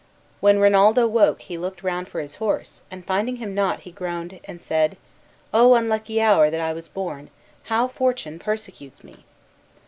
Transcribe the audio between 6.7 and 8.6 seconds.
was born! how fortune